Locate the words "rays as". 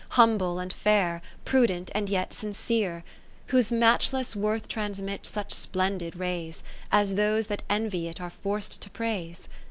6.15-7.13